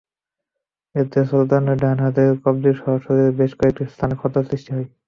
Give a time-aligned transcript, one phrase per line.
[0.95, 4.87] এতে সুলতানের ডান হাতের কবজিসহ শরীরের বেশ কয়েকটি স্থানে ক্ষতের সৃষ্টি হয়।